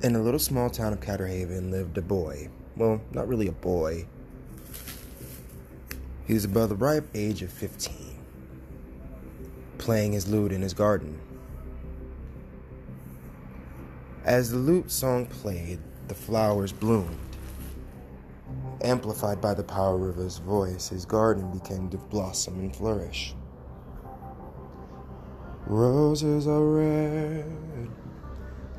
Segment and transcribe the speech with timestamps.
[0.00, 2.50] In a little small town of Catterhaven lived a boy.
[2.76, 4.06] Well, not really a boy.
[6.24, 8.16] He was above the ripe age of 15,
[9.78, 11.18] playing his lute in his garden.
[14.24, 17.18] As the lute song played, the flowers bloomed.
[18.82, 23.34] Amplified by the power of his voice, his garden began to blossom and flourish.
[25.66, 27.90] Roses are red,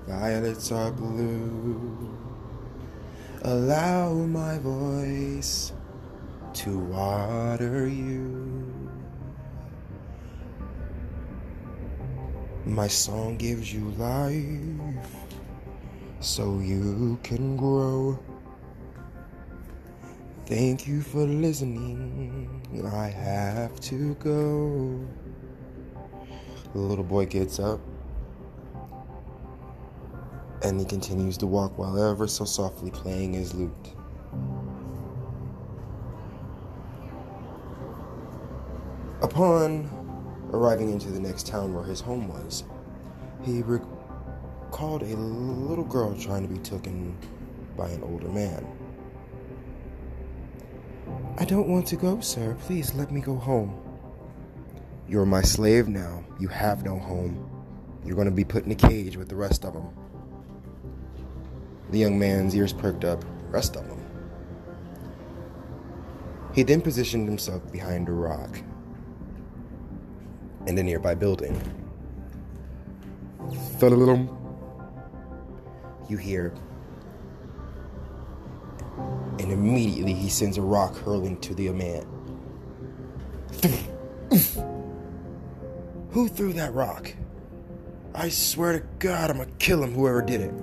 [0.09, 2.17] violets are blue.
[3.43, 5.71] Allow my voice
[6.53, 8.89] to water you.
[12.65, 15.05] My song gives you life
[16.19, 18.17] so you can grow.
[20.47, 22.49] Thank you for listening.
[22.91, 25.07] I have to go.
[26.73, 27.79] The little boy gets up
[30.63, 33.71] and he continues to walk while ever so softly playing his lute.
[39.21, 39.89] Upon
[40.51, 42.63] arriving into the next town where his home was,
[43.43, 47.17] he recalled a little girl trying to be taken
[47.77, 48.67] by an older man.
[51.37, 52.57] I don't want to go, sir.
[52.61, 53.79] Please let me go home.
[55.07, 56.23] You're my slave now.
[56.39, 57.49] You have no home.
[58.05, 59.87] You're going to be put in a cage with the rest of them.
[61.91, 63.23] The young man's ears perked up.
[63.49, 63.99] Rest of them.
[66.53, 68.59] He then positioned himself behind a rock
[70.67, 71.59] in a nearby building.
[76.09, 76.53] You hear,
[79.39, 82.05] and immediately he sends a rock hurling to the man.
[86.11, 87.13] Who threw that rock?
[88.13, 90.53] I swear to God, I'm gonna kill him, whoever did it.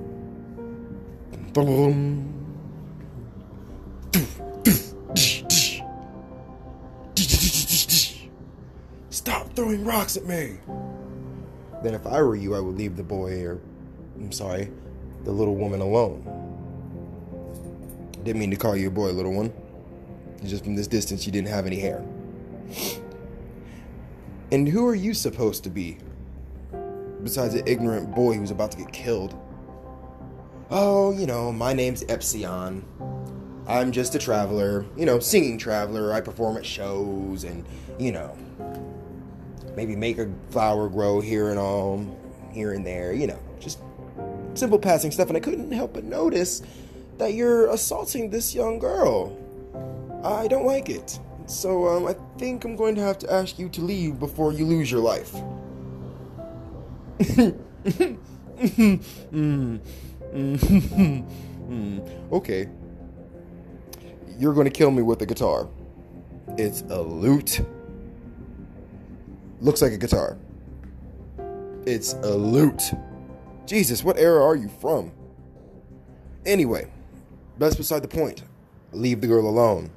[9.09, 10.59] Stop throwing rocks at me!
[11.83, 13.59] Then, if I were you, I would leave the boy, or
[14.17, 14.71] I'm sorry,
[15.25, 16.25] the little woman alone.
[18.23, 19.51] Didn't mean to call you a boy, little one.
[20.45, 22.05] Just from this distance, you didn't have any hair.
[24.53, 25.97] And who are you supposed to be?
[27.23, 29.35] Besides an ignorant boy who's about to get killed.
[30.69, 32.85] Oh, you know, my name's Epsilon.
[33.69, 36.13] I'm just a traveler, you know, singing traveler.
[36.13, 37.65] I perform at shows and,
[38.01, 38.37] you know,
[39.77, 42.05] maybe make a flower grow here and all,
[42.51, 43.79] here and there, you know, just
[44.55, 45.29] simple passing stuff.
[45.29, 46.63] And I couldn't help but notice
[47.19, 49.39] that you're assaulting this young girl.
[50.25, 51.21] I don't like it.
[51.47, 54.67] So um, I think I'm going to have to ask you to leave before you
[54.67, 55.33] lose your life.
[60.37, 61.29] Mm-hmm.
[61.67, 62.33] Mm-hmm.
[62.33, 62.69] okay.
[64.39, 65.69] You're going to kill me with a guitar.
[66.57, 67.61] It's a lute.
[69.61, 70.39] Looks like a guitar.
[71.85, 72.93] It's a lute.
[73.67, 75.11] Jesus, what era are you from?
[76.45, 76.89] Anyway,
[77.59, 78.45] that's beside the point.
[78.93, 79.91] Leave the girl alone.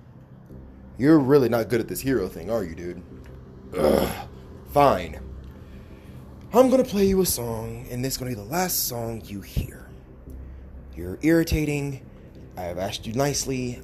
[0.97, 3.03] You're really not good at this hero thing, are you, dude?
[3.77, 4.27] Ugh.
[4.73, 5.19] Fine.
[6.51, 9.41] I'm gonna play you a song, and this is gonna be the last song you
[9.41, 9.88] hear.
[10.99, 12.05] You're irritating.
[12.57, 13.81] I have asked you nicely.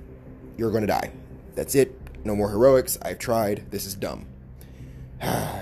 [0.57, 1.13] You're gonna die.
[1.55, 1.97] That's it.
[2.25, 2.97] No more heroics.
[3.01, 3.71] I've tried.
[3.71, 4.27] This is dumb.
[5.21, 5.61] the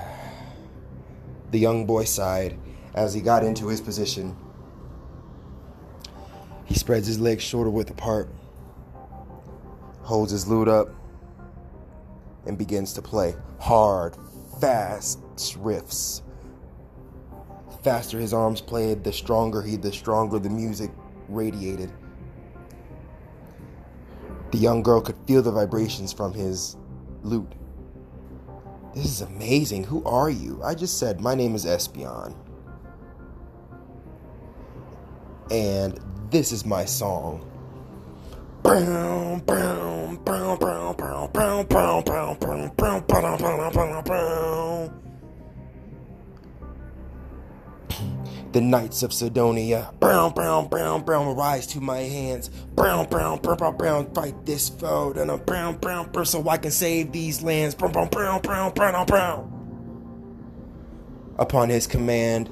[1.52, 2.58] young boy sighed
[2.96, 4.36] as he got into his position.
[6.66, 8.30] He spreads his legs shoulder width apart,
[10.02, 10.90] holds his lute up,
[12.48, 14.16] and begins to play hard,
[14.60, 16.24] fast riffs.
[17.70, 20.90] The Faster his arms played, the stronger he, the stronger the music
[21.30, 21.92] radiated.
[24.52, 26.78] The young girl could feel the vibrations from his
[27.24, 27.52] lute.
[28.94, 29.86] This is amazing.
[29.86, 30.62] Who are you?
[30.64, 32.36] I just said, My name is Espion.
[35.50, 36.00] And
[36.30, 37.50] this is my song.
[48.54, 52.50] The knights of Sidonia, brown, brown, brown, brown, rise to my hands.
[52.50, 55.12] Brown, brown, brown, brown, brown, fight this foe.
[55.14, 57.74] And a brown, brown, brown, so I can save these lands.
[57.74, 59.50] Brown, brown, brown, brown, brown, brown.
[61.40, 62.48] Upon his command,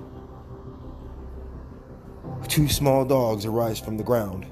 [2.48, 4.48] two small dogs arise from the ground.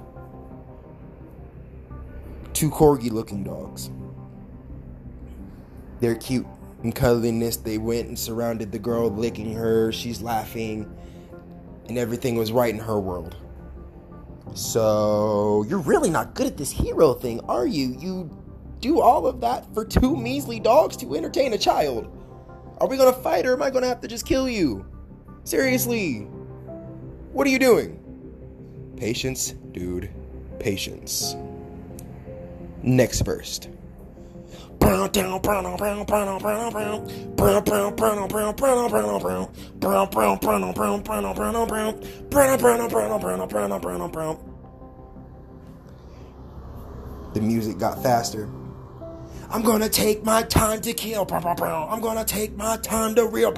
[2.53, 3.89] Two corgi looking dogs.
[5.99, 6.45] They're cute
[6.83, 7.57] and cuddliness.
[7.57, 9.91] They went and surrounded the girl, licking her.
[9.91, 10.95] She's laughing
[11.89, 13.35] and everything was right in her world.
[14.53, 17.95] So, you're really not good at this hero thing, are you?
[17.99, 18.29] You
[18.79, 22.07] do all of that for two measly dogs to entertain a child.
[22.79, 24.85] Are we gonna fight or am I gonna have to just kill you?
[25.43, 26.21] Seriously.
[27.33, 27.99] What are you doing?
[28.95, 30.09] Patience, dude.
[30.59, 31.35] Patience.
[32.81, 33.59] Next verse.
[47.35, 48.49] The music got faster.
[49.51, 51.25] I'm gonna take my time to kill.
[51.31, 53.51] I'm gonna take my time to real.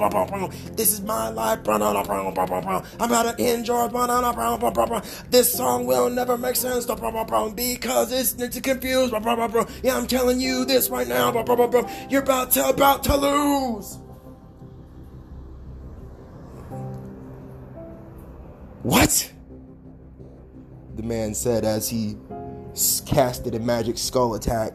[0.72, 1.68] This is my life.
[1.68, 3.88] I'm to enjoy.
[5.28, 9.12] This song will never make sense because it's, it's confused.
[9.82, 11.30] Yeah, I'm telling you this right now.
[12.08, 13.98] You're about to about to lose.
[18.82, 19.30] What?
[20.96, 22.16] The man said as he
[23.06, 24.72] casted a magic skull attack.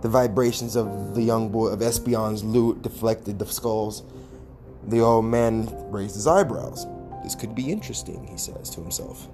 [0.00, 4.04] The vibrations of the young boy of Espion's lute deflected the skulls.
[4.86, 6.86] The old man raised his eyebrows.
[7.24, 9.26] This could be interesting, he says to himself.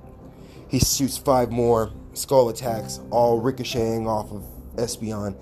[0.69, 4.43] He shoots five more skull attacks, all ricocheting off of
[4.77, 5.37] Espion.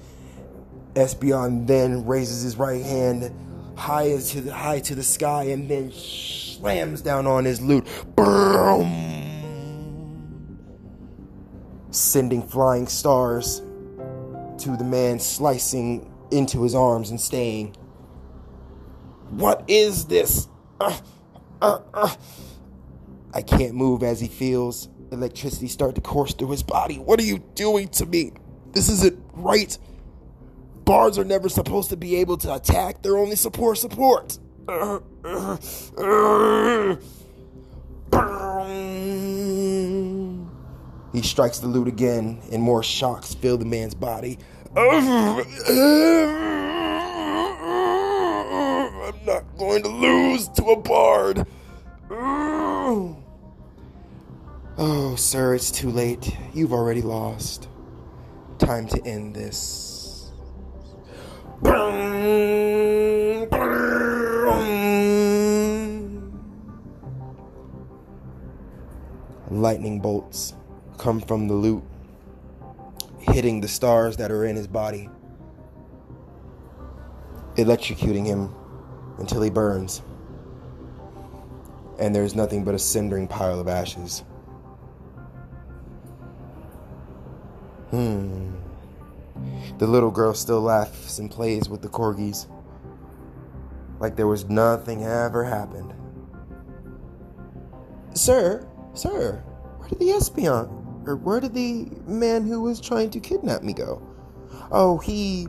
[0.97, 3.33] Espion then raises his right hand
[3.77, 7.87] high to the high to the sky and then slams down on his lute.
[8.17, 9.09] Boom!
[11.91, 13.63] Sending flying stars
[14.63, 17.75] to the man slicing into his arms and staying.
[19.31, 20.49] What is this?
[20.81, 20.99] Uh,
[21.61, 22.15] uh, uh.
[23.35, 26.97] I can't move as he feels electricity start to course through his body.
[26.97, 28.33] What are you doing to me?
[28.73, 29.77] This isn't right.
[30.85, 34.39] Bards are never supposed to be able to attack, they're only support support.
[41.13, 44.39] He strikes the lute again, and more shocks fill the man's body.
[44.75, 45.45] I'm
[49.27, 51.47] not going to lose to a bard.
[54.79, 56.35] Oh, sir, it's too late.
[56.55, 57.69] You've already lost.
[58.59, 60.31] Time to end this.
[69.51, 70.55] Lightning bolts
[71.03, 71.83] come from the lute
[73.19, 75.11] hitting the stars that are in his body,
[77.57, 78.55] electrocuting him
[79.19, 80.01] until he burns.
[81.99, 84.23] And there's nothing but a cindering pile of ashes.
[87.91, 88.55] Hmm.
[89.79, 92.47] The little girl still laughs and plays with the corgis
[93.99, 95.93] like there was nothing ever happened.
[98.15, 99.43] Sir, sir,
[99.79, 100.82] where did the espion?
[101.07, 104.03] Or where did the man who was trying to kidnap me go?
[104.71, 105.49] Oh, he.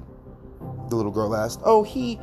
[0.89, 1.61] The little girl asked.
[1.63, 2.19] Oh, he.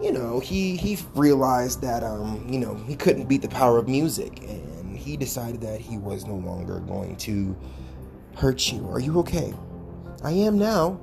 [0.00, 3.86] You know, he he realized that um, you know, he couldn't beat the power of
[3.86, 7.56] music, and he decided that he was no longer going to
[8.36, 8.88] hurt you.
[8.88, 9.54] Are you okay?
[10.24, 11.00] I am now.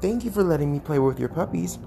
[0.00, 1.78] Thank you for letting me play with your puppies.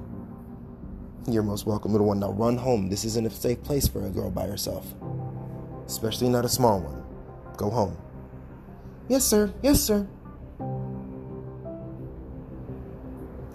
[1.27, 2.19] You're most welcome, little one.
[2.19, 2.89] Now run home.
[2.89, 4.93] This isn't a safe place for a girl by herself,
[5.85, 7.01] especially not a small one.
[7.57, 7.97] Go home.
[9.07, 9.53] Yes, sir.
[9.61, 10.07] Yes, sir.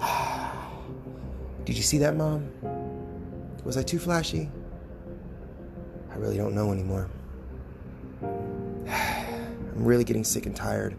[1.64, 2.50] Did you see that, Mom?
[3.64, 4.48] Was I too flashy?
[6.12, 7.10] I really don't know anymore.
[8.22, 10.96] I'm really getting sick and tired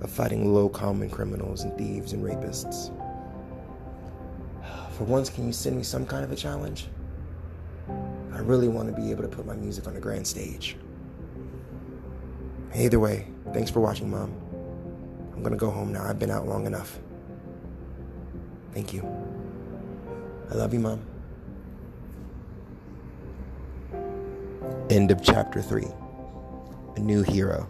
[0.00, 2.90] of fighting low common criminals and thieves and rapists.
[4.92, 6.86] For once, can you send me some kind of a challenge?
[8.32, 10.76] I really want to be able to put my music on the grand stage.
[12.76, 14.34] Either way, thanks for watching, Mom.
[15.32, 16.04] I'm gonna go home now.
[16.04, 16.98] I've been out long enough.
[18.74, 19.02] Thank you.
[20.50, 21.00] I love you, Mom.
[24.90, 25.86] End of chapter 3
[26.96, 27.68] A New Hero.